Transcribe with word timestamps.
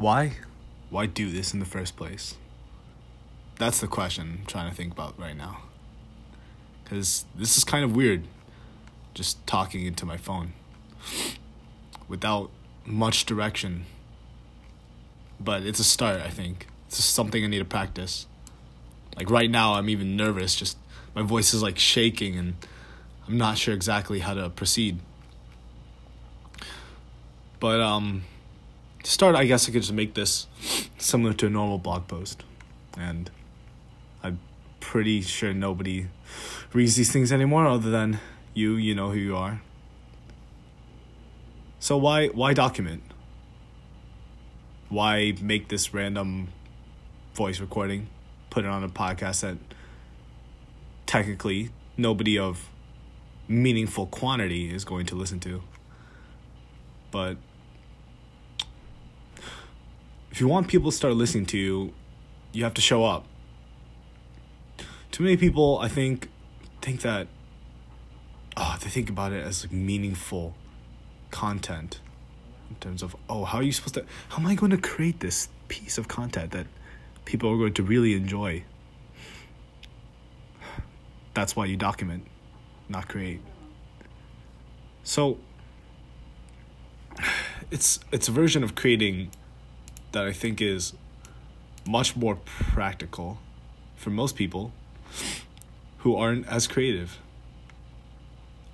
why? 0.00 0.32
Why 0.88 1.04
do 1.04 1.30
this 1.30 1.52
in 1.52 1.60
the 1.60 1.66
first 1.66 1.94
place? 1.94 2.36
That's 3.58 3.80
the 3.80 3.86
question 3.86 4.38
I'm 4.40 4.46
trying 4.46 4.70
to 4.70 4.74
think 4.74 4.94
about 4.94 5.20
right 5.20 5.36
now. 5.36 5.58
Because 6.82 7.26
this 7.34 7.58
is 7.58 7.64
kind 7.64 7.84
of 7.84 7.94
weird, 7.94 8.24
just 9.12 9.46
talking 9.46 9.84
into 9.84 10.06
my 10.06 10.16
phone 10.16 10.54
without 12.08 12.50
much 12.86 13.26
direction. 13.26 13.84
But 15.38 15.64
it's 15.64 15.78
a 15.78 15.84
start, 15.84 16.22
I 16.22 16.30
think. 16.30 16.66
It's 16.86 16.96
just 16.96 17.14
something 17.14 17.44
I 17.44 17.46
need 17.46 17.58
to 17.58 17.66
practice. 17.66 18.26
Like 19.16 19.28
right 19.28 19.50
now, 19.50 19.74
I'm 19.74 19.90
even 19.90 20.16
nervous, 20.16 20.54
just 20.54 20.78
my 21.14 21.20
voice 21.20 21.52
is 21.52 21.62
like 21.62 21.78
shaking 21.78 22.38
and 22.38 22.54
I'm 23.28 23.36
not 23.36 23.58
sure 23.58 23.74
exactly 23.74 24.20
how 24.20 24.32
to 24.32 24.48
proceed. 24.48 24.98
But 27.58 27.82
um 27.82 28.24
to 29.02 29.10
start, 29.10 29.34
I 29.34 29.44
guess 29.46 29.68
I 29.68 29.72
could 29.72 29.82
just 29.82 29.92
make 29.92 30.14
this 30.14 30.46
similar 30.98 31.32
to 31.34 31.46
a 31.46 31.50
normal 31.50 31.78
blog 31.78 32.08
post. 32.08 32.44
And 32.98 33.30
I'm 34.22 34.40
pretty 34.80 35.22
sure 35.22 35.52
nobody 35.54 36.06
reads 36.72 36.96
these 36.96 37.12
things 37.12 37.32
anymore 37.32 37.66
other 37.66 37.90
than 37.90 38.20
you, 38.54 38.74
you 38.74 38.94
know 38.94 39.10
who 39.10 39.18
you 39.18 39.36
are. 39.36 39.62
So 41.78 41.96
why 41.96 42.28
why 42.28 42.52
document? 42.52 43.02
Why 44.90 45.34
make 45.40 45.68
this 45.68 45.94
random 45.94 46.48
voice 47.34 47.60
recording, 47.60 48.08
put 48.50 48.64
it 48.64 48.68
on 48.68 48.84
a 48.84 48.88
podcast 48.88 49.40
that 49.40 49.56
technically 51.06 51.70
nobody 51.96 52.38
of 52.38 52.68
meaningful 53.48 54.06
quantity 54.06 54.74
is 54.74 54.84
going 54.84 55.06
to 55.06 55.14
listen 55.14 55.40
to? 55.40 55.62
But 57.10 57.38
if 60.40 60.42
you 60.42 60.48
want 60.48 60.68
people 60.68 60.90
to 60.90 60.96
start 60.96 61.12
listening 61.12 61.44
to 61.44 61.58
you, 61.58 61.92
you 62.52 62.64
have 62.64 62.72
to 62.72 62.80
show 62.80 63.04
up. 63.04 63.26
Too 65.10 65.22
many 65.22 65.36
people, 65.36 65.78
I 65.80 65.88
think, 65.88 66.30
think 66.80 67.02
that 67.02 67.26
oh, 68.56 68.78
they 68.82 68.88
think 68.88 69.10
about 69.10 69.34
it 69.34 69.44
as 69.44 69.64
like 69.64 69.70
meaningful 69.70 70.54
content 71.30 72.00
in 72.70 72.76
terms 72.76 73.02
of 73.02 73.14
oh, 73.28 73.44
how 73.44 73.58
are 73.58 73.62
you 73.62 73.70
supposed 73.70 73.96
to 73.96 74.06
how 74.30 74.38
am 74.38 74.46
I 74.46 74.54
going 74.54 74.70
to 74.70 74.78
create 74.78 75.20
this 75.20 75.50
piece 75.68 75.98
of 75.98 76.08
content 76.08 76.52
that 76.52 76.66
people 77.26 77.50
are 77.50 77.58
going 77.58 77.74
to 77.74 77.82
really 77.82 78.14
enjoy? 78.14 78.64
That's 81.34 81.54
why 81.54 81.66
you 81.66 81.76
document, 81.76 82.26
not 82.88 83.08
create. 83.08 83.42
So 85.04 85.36
it's 87.70 88.00
it's 88.10 88.26
a 88.26 88.32
version 88.32 88.64
of 88.64 88.74
creating 88.74 89.32
that 90.12 90.24
I 90.24 90.32
think 90.32 90.60
is 90.60 90.94
much 91.86 92.16
more 92.16 92.36
practical 92.36 93.38
for 93.96 94.10
most 94.10 94.36
people 94.36 94.72
who 95.98 96.16
aren't 96.16 96.46
as 96.46 96.66
creative. 96.66 97.18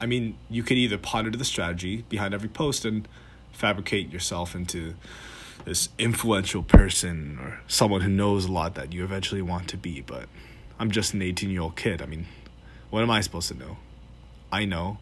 I 0.01 0.07
mean, 0.07 0.37
you 0.51 0.63
could 0.63 0.77
either 0.77 0.99
ponder 0.99 1.31
the 1.31 1.45
strategy 1.45 2.05
behind 2.09 2.35
every 2.35 2.49
post 2.49 2.85
and 2.85 3.09
fabricate 3.53 4.13
yourself 4.13 4.55
into 4.55 4.95
this 5.65 5.89
influential 5.99 6.63
person 6.63 7.39
or 7.41 7.61
someone 7.67 8.03
who 8.03 8.09
knows 8.09 8.45
a 8.45 8.53
lot 8.53 8.75
that 8.75 8.93
you 8.93 9.03
eventually 9.03 9.43
want 9.43 9.69
to 9.69 9.77
be, 9.77 10.01
but 10.01 10.29
I'm 10.79 10.91
just 10.91 11.15
an 11.15 11.23
18 11.23 11.51
year 11.51 11.63
old 11.63 11.77
kid. 11.77 12.03
I 12.03 12.07
mean, 12.07 12.27
what 12.91 13.03
am 13.03 13.11
I 13.11 13.21
supposed 13.21 13.49
to 13.49 13.55
know? 13.55 13.79
I 14.53 14.65
know 14.65 14.99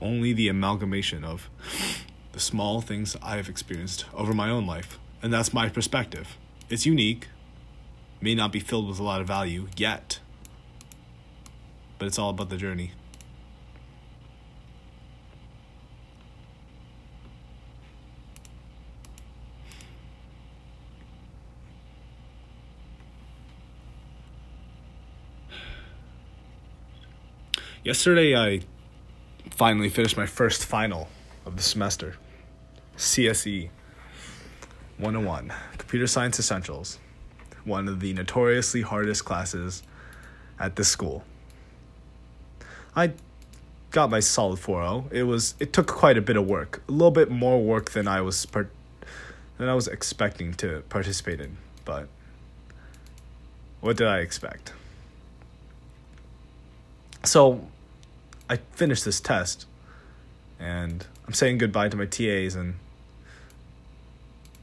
only 0.00 0.32
the 0.32 0.48
amalgamation 0.48 1.24
of 1.24 1.50
the 2.32 2.40
small 2.40 2.80
things 2.80 3.16
I 3.22 3.36
have 3.36 3.48
experienced 3.48 4.04
over 4.14 4.32
my 4.32 4.48
own 4.50 4.66
life. 4.66 4.98
And 5.22 5.32
that's 5.32 5.52
my 5.52 5.68
perspective. 5.68 6.36
It's 6.68 6.86
unique, 6.86 7.28
may 8.20 8.34
not 8.34 8.52
be 8.52 8.60
filled 8.60 8.88
with 8.88 8.98
a 8.98 9.02
lot 9.02 9.20
of 9.20 9.26
value 9.26 9.68
yet, 9.76 10.20
but 11.98 12.06
it's 12.06 12.18
all 12.18 12.30
about 12.30 12.48
the 12.48 12.56
journey. 12.56 12.92
Yesterday, 27.82 28.36
I 28.36 28.60
finally 29.50 29.88
finished 29.88 30.16
my 30.16 30.26
first 30.26 30.64
final 30.64 31.08
of 31.50 31.56
the 31.56 31.62
semester 31.64 32.14
CSE 32.96 33.70
101 34.98 35.52
Computer 35.78 36.06
Science 36.06 36.38
Essentials, 36.38 37.00
one 37.64 37.88
of 37.88 37.98
the 37.98 38.12
notoriously 38.12 38.82
hardest 38.82 39.24
classes 39.24 39.82
at 40.60 40.76
this 40.76 40.88
school. 40.88 41.24
I 42.94 43.14
got 43.90 44.10
my 44.10 44.20
solid 44.20 44.60
4.0. 44.60 45.12
It 45.12 45.24
was 45.24 45.56
it 45.58 45.72
took 45.72 45.88
quite 45.88 46.16
a 46.16 46.22
bit 46.22 46.36
of 46.36 46.46
work, 46.46 46.82
a 46.88 46.92
little 46.92 47.10
bit 47.10 47.32
more 47.32 47.60
work 47.60 47.90
than 47.90 48.06
I 48.06 48.20
was 48.20 48.46
part, 48.46 48.70
than 49.58 49.68
I 49.68 49.74
was 49.74 49.88
expecting 49.88 50.54
to 50.54 50.84
participate 50.88 51.40
in, 51.40 51.56
but 51.84 52.06
what 53.80 53.96
did 53.96 54.06
I 54.06 54.20
expect? 54.20 54.72
So 57.24 57.66
I 58.48 58.58
finished 58.72 59.04
this 59.04 59.20
test 59.20 59.66
and 60.60 61.06
I'm 61.26 61.32
saying 61.32 61.58
goodbye 61.58 61.88
to 61.88 61.96
my 61.96 62.06
TAs 62.06 62.54
and 62.54 62.74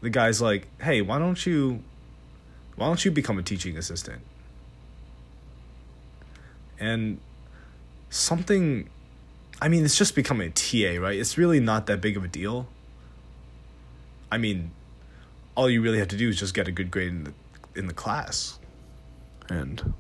the 0.02 0.10
guy's 0.10 0.42
like, 0.42 0.68
"Hey, 0.80 1.02
why 1.02 1.18
don't 1.20 1.44
you 1.46 1.84
why 2.76 2.86
don't 2.88 3.04
you 3.04 3.12
become 3.12 3.40
a 3.40 3.44
teaching 3.44 3.76
assistant?" 3.78 4.22
And 6.80 7.20
something 8.10 8.90
I 9.60 9.70
mean, 9.70 9.84
it's 9.84 9.98
just 9.98 10.14
becoming 10.14 10.50
a 10.50 10.52
TA, 10.52 11.02
right? 11.02 11.18
It's 11.18 11.38
really 11.38 11.60
not 11.60 11.88
that 11.88 12.00
big 12.00 12.16
of 12.16 12.24
a 12.24 12.28
deal. 12.28 12.68
I 14.32 14.38
mean, 14.38 14.72
all 15.56 15.70
you 15.70 15.82
really 15.82 15.98
have 15.98 16.10
to 16.10 16.18
do 16.18 16.30
is 16.30 16.38
just 16.38 16.54
get 16.54 16.68
a 16.68 16.72
good 16.72 16.92
grade 16.92 17.10
in 17.10 17.24
the 17.24 17.34
in 17.76 17.88
the 17.88 17.94
class 17.94 18.60
and 19.50 19.94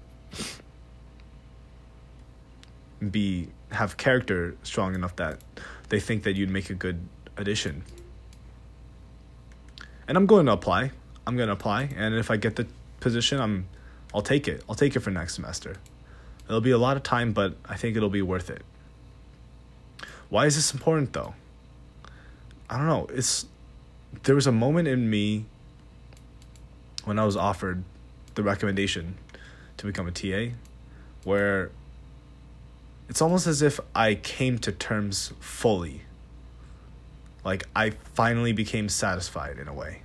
be 3.11 3.49
have 3.71 3.97
character 3.97 4.55
strong 4.63 4.95
enough 4.95 5.15
that 5.15 5.39
they 5.89 5.99
think 5.99 6.23
that 6.23 6.35
you'd 6.35 6.49
make 6.49 6.69
a 6.69 6.73
good 6.73 7.07
addition. 7.37 7.83
And 10.07 10.17
I'm 10.17 10.25
going 10.25 10.45
to 10.45 10.53
apply. 10.53 10.91
I'm 11.25 11.35
going 11.35 11.47
to 11.47 11.53
apply, 11.53 11.89
and 11.97 12.15
if 12.15 12.31
I 12.31 12.37
get 12.37 12.55
the 12.55 12.65
position, 13.01 13.39
I'm 13.39 13.67
I'll 14.13 14.21
take 14.21 14.47
it. 14.47 14.63
I'll 14.69 14.75
take 14.75 14.95
it 14.95 15.01
for 15.01 15.11
next 15.11 15.35
semester. 15.35 15.75
It'll 16.47 16.61
be 16.61 16.71
a 16.71 16.77
lot 16.77 16.95
of 16.95 17.03
time, 17.03 17.33
but 17.33 17.57
I 17.65 17.75
think 17.75 17.97
it'll 17.97 18.09
be 18.09 18.21
worth 18.21 18.49
it. 18.49 18.63
Why 20.29 20.45
is 20.45 20.55
this 20.55 20.73
important 20.73 21.13
though? 21.13 21.35
I 22.69 22.77
don't 22.77 22.87
know. 22.87 23.07
It's 23.13 23.45
there 24.23 24.35
was 24.35 24.47
a 24.47 24.51
moment 24.51 24.87
in 24.87 25.09
me 25.09 25.45
when 27.03 27.19
I 27.19 27.25
was 27.25 27.35
offered 27.35 27.83
the 28.35 28.43
recommendation 28.43 29.17
to 29.77 29.85
become 29.85 30.07
a 30.07 30.11
TA 30.11 30.53
where 31.23 31.71
it's 33.09 33.21
almost 33.21 33.47
as 33.47 33.61
if 33.61 33.79
I 33.95 34.15
came 34.15 34.59
to 34.59 34.71
terms 34.71 35.33
fully. 35.39 36.01
Like 37.43 37.67
I 37.75 37.91
finally 37.91 38.51
became 38.51 38.89
satisfied 38.89 39.57
in 39.57 39.67
a 39.67 39.73
way 39.73 40.01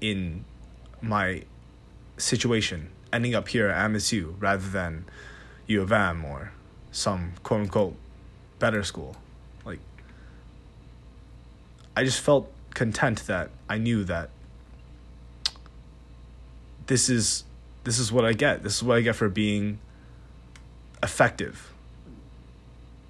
in 0.00 0.44
my 1.00 1.42
situation, 2.16 2.90
ending 3.12 3.34
up 3.34 3.48
here 3.48 3.68
at 3.68 3.90
MSU 3.90 4.34
rather 4.38 4.68
than 4.68 5.06
U 5.66 5.82
of 5.82 5.92
M 5.92 6.24
or 6.24 6.52
some 6.92 7.32
quote 7.42 7.62
unquote 7.62 7.96
better 8.58 8.82
school. 8.82 9.16
Like 9.64 9.80
I 11.96 12.04
just 12.04 12.20
felt 12.20 12.50
content 12.74 13.26
that 13.26 13.50
I 13.68 13.78
knew 13.78 14.04
that 14.04 14.28
this 16.86 17.08
is 17.08 17.44
this 17.84 17.98
is 17.98 18.12
what 18.12 18.24
I 18.24 18.32
get. 18.32 18.62
This 18.62 18.76
is 18.76 18.82
what 18.82 18.98
I 18.98 19.00
get 19.00 19.16
for 19.16 19.28
being 19.28 19.78
effective, 21.06 21.72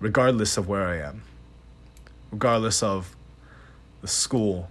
regardless 0.00 0.58
of 0.58 0.68
where 0.68 0.86
I 0.86 0.98
am, 0.98 1.22
regardless 2.30 2.82
of 2.82 3.16
the 4.02 4.06
school, 4.06 4.68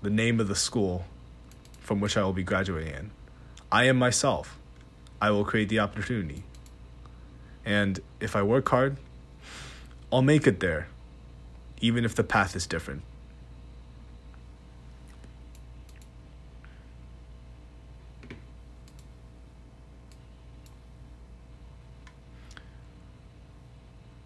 the 0.00 0.10
name 0.10 0.38
of 0.38 0.46
the 0.46 0.54
school 0.54 1.06
from 1.80 1.98
which 1.98 2.16
I 2.16 2.22
will 2.22 2.32
be 2.32 2.44
graduating 2.44 2.94
in. 2.94 3.10
I 3.72 3.84
am 3.84 3.96
myself. 3.96 4.56
I 5.20 5.32
will 5.32 5.44
create 5.44 5.68
the 5.68 5.80
opportunity. 5.80 6.44
And 7.64 7.98
if 8.20 8.36
I 8.36 8.42
work 8.44 8.68
hard, 8.68 8.96
I'll 10.12 10.22
make 10.22 10.46
it 10.46 10.60
there, 10.60 10.86
even 11.80 12.04
if 12.04 12.14
the 12.14 12.22
path 12.22 12.54
is 12.54 12.64
different. 12.64 13.02